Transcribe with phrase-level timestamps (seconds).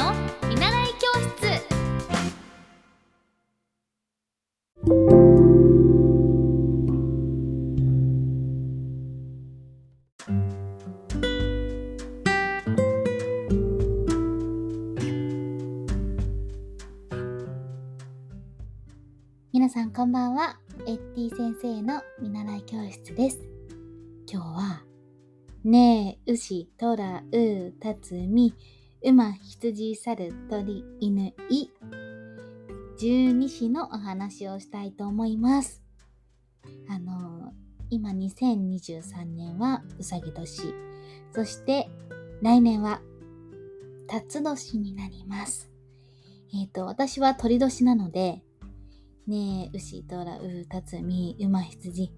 [0.00, 0.14] の
[0.48, 1.60] 見習い教室。
[19.52, 20.58] 皆さんこんばんは。
[20.86, 23.38] エッティ先生の見習い教室です。
[24.26, 24.82] 今日は
[25.62, 28.54] ねえ牛トラウタツミ
[29.02, 31.70] 馬羊猿鳥犬い
[32.98, 35.82] 十二支のお話をしたいと思います
[36.88, 37.52] あの
[37.88, 40.74] 今2023年はうさぎ年
[41.32, 41.88] そして
[42.42, 43.00] 来年は
[44.08, 45.70] 辰年になります
[46.52, 48.42] えっ、ー、と私は鳥年なので
[49.30, 52.10] ねえ、牛、とら、う、たつ、み、馬、羊。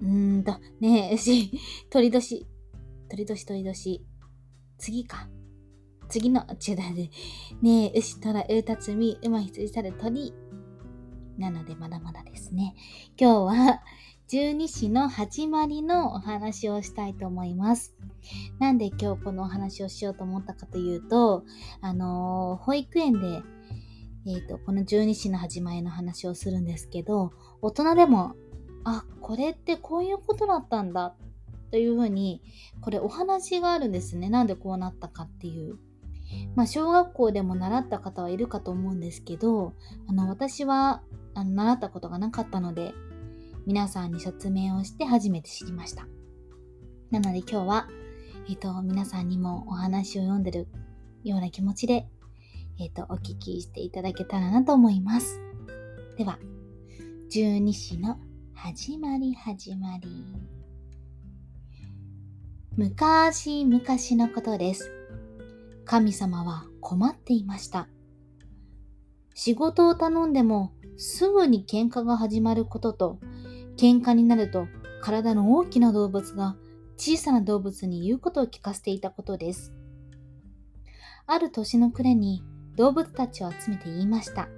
[0.00, 1.50] うーんと、ねえ、牛、
[1.90, 2.46] 鳥年、
[3.08, 4.06] 鳥年、鳥年。
[4.78, 5.28] 次か。
[6.12, 7.10] 次の、違うだね。
[7.62, 10.34] ねえ、牛、とら、う、たつ、み、馬、羊、さる、鳥。
[11.38, 12.74] なので、まだまだですね。
[13.18, 13.80] 今日は、
[14.28, 17.94] 十二支の始まりのお話をしたいと思います。
[18.58, 21.44] なんで今日このお話をしようと思ったかというと、
[21.80, 23.42] あのー、保育園で
[24.24, 28.36] えーと、この十二支の始まりの話をするんですけど大人でも
[28.84, 31.14] あこれってこういうことだったんだ
[31.72, 32.40] というふうに
[32.80, 35.78] これお話があるんですねなんでこうなったかっていう。
[36.54, 39.74] まあ小学校でも習った方はいるかと思うんですけど
[40.06, 41.02] あの私は
[41.34, 42.94] あの習ったことがなかったので
[43.66, 46.06] 皆さんに説明をして初めて知りました。
[47.10, 47.88] なので今日は、
[48.48, 50.66] えっ、ー、と、皆さんにもお話を読んでる
[51.22, 52.06] ような気持ちで
[52.78, 55.40] えっ、ー、と、お聞きしていただけたらなと思います。
[56.16, 56.38] では、
[57.30, 58.18] 十二支の
[58.54, 60.08] 始まり始まり。
[62.76, 64.90] 昔々のことです。
[65.84, 67.88] 神様は困っていました。
[69.34, 73.18] 仕事を頼んでもすぐに喧嘩が始まることと、
[73.76, 74.66] 喧嘩になると
[75.00, 76.56] 体の大きな動物が
[76.96, 79.72] 小さな動物に言うことを聞かせていたことです。
[81.26, 82.42] ある年の暮れに
[82.76, 84.48] 動物たちを集めて言いました。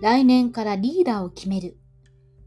[0.00, 1.76] 来年からリーダーを決める。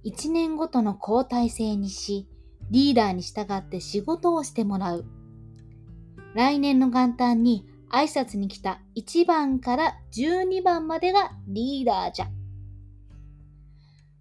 [0.04, 2.28] 一年ごとの交代制にし、
[2.70, 5.06] リーダーに従って仕事をしてもらう。
[6.36, 12.28] 来年の元旦に挨拶に来た1番から12番までがリーダーじゃ。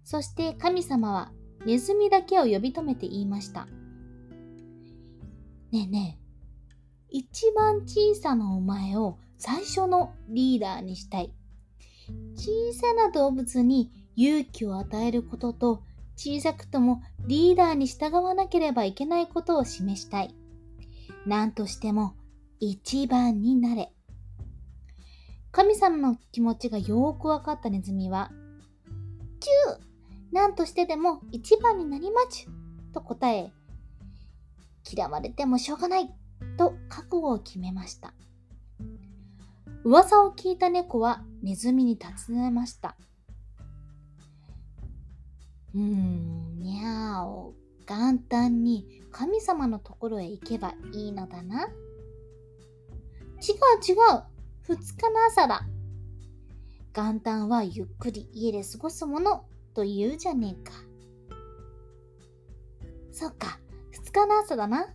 [0.03, 1.31] そして神様は
[1.65, 3.67] ネズミだけを呼び止めて言いました。
[5.71, 6.19] ねえね
[7.11, 11.31] え、一番小さなお前を最初のリーダーにしたい。
[12.35, 15.83] 小さな動物に勇気を与えることと
[16.15, 20.35] 小さくともリーダーに従わなければいけないことを示したい。
[21.25, 22.15] 何としても
[22.59, 23.91] 一番になれ。
[25.51, 28.31] 神様の気持ちがよくわかったネズミは、
[29.39, 29.79] キュー
[30.31, 33.51] 何としてでも一番になりまちゅと答え、
[34.91, 36.09] 嫌われてもしょうがない
[36.57, 38.13] と覚悟を決めました。
[39.83, 42.95] 噂を聞いた猫はネズミに尋ねました。
[45.73, 47.53] うーん、にゃーお、
[47.87, 51.65] 元旦に神様のところへ行けばいいのだな。
[51.65, 51.71] 違う
[53.87, 54.23] 違う、
[54.63, 55.65] 二日の朝だ。
[56.93, 60.73] 元旦はゆっくり家で過ごすものと言うじゃねえか。
[63.11, 63.59] そっか、
[63.91, 64.87] 二日の朝だな。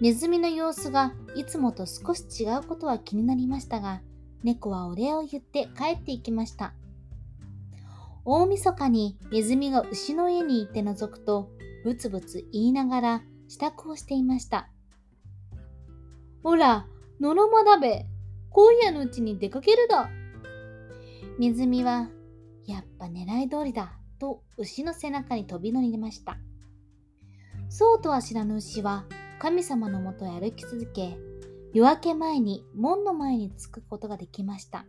[0.00, 4.02] ネズミの様子がいつもと少し違うことは気になりましたが、
[4.42, 6.74] 猫はお礼を言って帰っていきました。
[8.24, 11.50] 大晦日にネズミが牛の家に行って覗くと、
[11.84, 14.68] ブツブツ言いながら支度をしていました。
[16.42, 16.86] ほら、
[17.20, 18.06] のろまだべ、
[18.50, 20.10] 今夜のうちに出かけるだ。
[21.38, 22.10] ネズミは、
[22.66, 26.38] やっぱ狙い通りだ、と牛の背中に飛び乗りました。
[27.68, 29.06] そうとは知らぬ牛は、
[29.38, 31.16] 神様のもとへ歩き続け、
[31.72, 34.84] 夜明け前に門の前に着くことができました。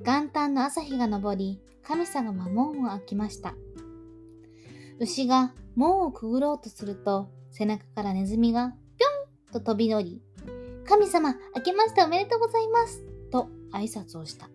[0.00, 3.54] 元旦の朝日が昇り、神様は門を開きました。
[5.00, 10.20] 牛が門をくぐろうとすると、背中からネズミがぴょんと飛び乗り、
[10.84, 14.50] 神様、明けましておめでとうございますと挨拶をした。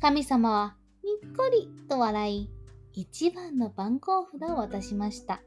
[0.00, 2.50] 神様はにっこりと笑い、
[2.92, 5.42] 一番の番号札を渡しました。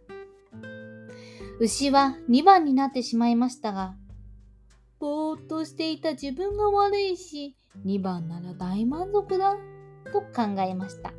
[1.60, 3.96] 牛は2番になってしまいましたが、
[5.00, 7.56] ぼーっとしていた自分が悪いし、
[7.86, 9.58] 2番なら大満足だ、
[10.12, 11.14] と考えました。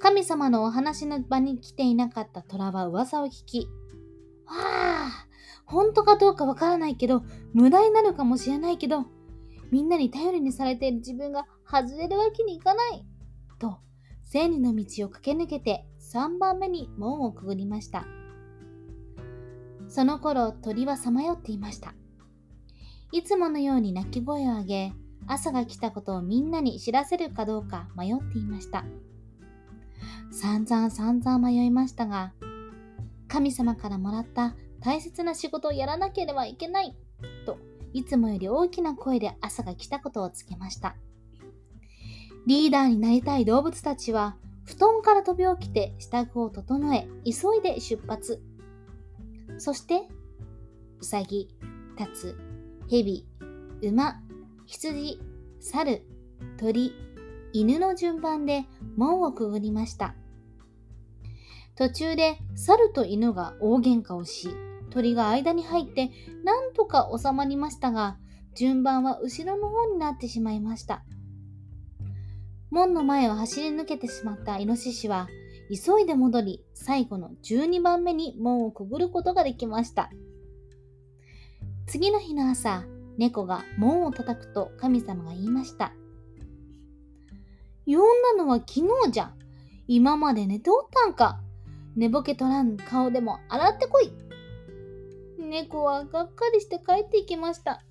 [0.00, 3.68] 神様のお話の場に来ていなかった虎は噂を聞き、
[4.46, 5.26] わあ、
[5.66, 9.04] 本当かどうかわからないけど、無駄になるかもしれないけど、
[9.70, 13.04] みんなに頼りにされている自分が外れるわけにいかない。
[13.58, 13.76] と、
[14.24, 18.06] 千里の道を駆け抜けて3番目に門をくぐりました。
[19.86, 21.94] その頃鳥はさまよっていました。
[23.12, 24.92] いつものように鳴き声を上げ、
[25.26, 28.84] 朝が来たことをみんなに知らせるかどうか迷っていました。
[30.30, 32.32] 散々散々迷いましたが、
[33.28, 36.96] 神様からもらった大切な仕事をやらなければいけない
[37.44, 37.58] と
[37.92, 40.96] いつもより大きな声で朝が来たことを告げました。
[42.46, 48.42] リーダーになりたい動物たちは布団から飛び起きて支度を整え急いで出発。
[49.58, 50.08] そして、
[51.00, 51.48] うさぎ、
[51.96, 52.38] たつ、
[52.90, 53.26] へび、
[53.82, 54.20] 馬、
[54.66, 55.20] 羊、
[55.58, 56.02] 猿、
[56.56, 56.94] 鳥、
[57.52, 58.64] 犬の順番で
[58.96, 60.14] 門をくぐりました。
[61.76, 64.50] 途中で猿と犬が大喧嘩をし、
[64.90, 66.10] 鳥が間に入って
[66.44, 68.18] なんとか収まりましたが、
[68.54, 71.04] 順番は後ろの方になってしまいました。
[72.70, 75.28] 門の前を走り抜けてしまったイノシシは、
[75.70, 80.10] 急いで戻り、最後の12番目に門をくぐることができました。
[81.86, 82.84] 次の日の朝、
[83.18, 85.92] 猫が門を叩くと神様が言いました。
[87.92, 89.32] 呼んだのは昨日じゃ。
[89.88, 91.40] 今まで寝ておったんか。
[91.96, 94.12] 寝ぼけとらん顔でも洗ってこい。
[95.38, 97.82] 猫はがっかりして帰っていきました。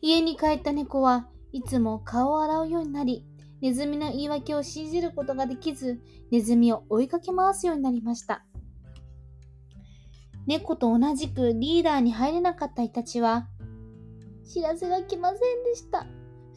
[0.00, 3.26] 家に帰った猫はいつも顔を洗うようになり、
[3.60, 8.44] ネズミの言い訳を信じることができず、ネズミを追いかけ回すようになりました。
[10.46, 13.48] 猫と同じくリーダーに入れなかったイタチは、
[14.44, 16.06] 知らせが来ませんでした。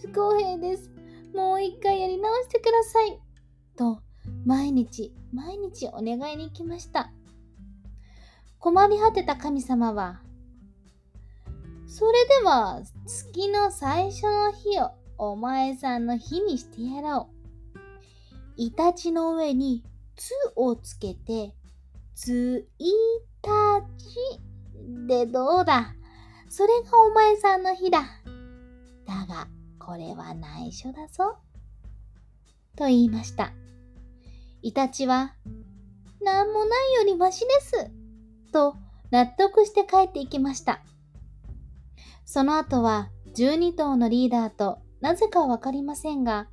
[0.01, 0.89] 不公平です。
[1.35, 1.94] もう一回
[2.45, 3.19] してください。
[3.75, 3.99] と、
[4.45, 7.11] 毎日、毎日お願いに行きました。
[8.59, 10.21] 困り果てた神様は、
[11.87, 17.29] それでは月の最初の日をお前さんの日にしてやろ
[17.75, 17.79] う。
[18.57, 19.83] イタチの上に
[20.15, 21.53] つをつけて、
[22.13, 22.91] つい
[23.41, 25.93] たちでどうだ
[26.49, 28.03] それがお前さんの日だ。
[29.05, 29.47] だが、
[29.79, 31.37] これは内緒だぞ。
[32.75, 33.53] と言いました。
[34.61, 35.35] イタチは、
[36.21, 37.91] なんもないよりましです。
[38.51, 38.75] と
[39.11, 40.81] 納得して帰っていきました。
[42.25, 46.47] その後は12頭のリーダーとなぜかわかりませんが、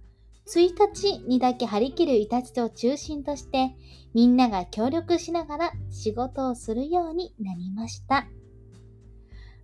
[0.52, 3.74] 1日にだけ張り切るイタチを中心として
[4.12, 8.26] みんなが協力しながら仕事をするようになりました。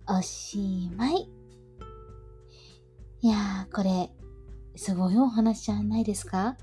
[0.07, 1.29] おしまい。
[3.21, 4.09] いやー、これ、
[4.79, 6.55] すごいお話じゃないですか？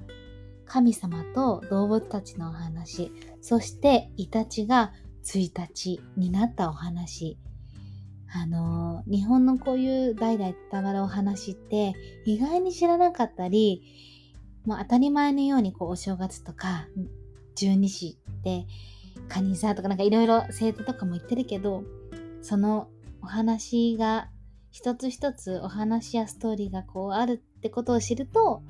[0.64, 4.94] 神様と動物たちのお話、そしてイタチが
[5.26, 7.36] 1日になったお話。
[8.34, 11.92] あのー、日本のこういう代々伝わるお話って
[12.24, 13.82] 意外に知らなかったり、
[14.64, 16.88] まあ、当たり前のようにこうお正月とか
[17.54, 18.66] 十二支って
[19.28, 21.84] カニ座とかなんかいろいろ生徒とかも言ってるけど
[22.40, 22.88] その
[23.22, 24.30] お話が
[24.70, 28.62] 一つ一つお話やストーリーがこうあるってことを知ると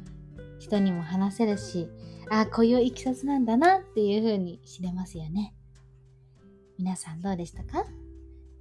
[0.58, 1.88] 人にも話せるし
[2.30, 5.54] ああこういういきさつなんだなっていうふうに知れますよね。
[6.78, 7.84] 皆さんどうでしたか？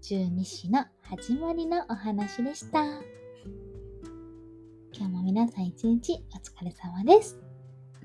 [0.01, 2.83] 十二支の始まりのお話でした。
[4.93, 7.39] 今日も皆さん一日お疲れ様です。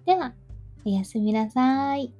[0.06, 0.34] では
[0.84, 2.19] おやすみなさい。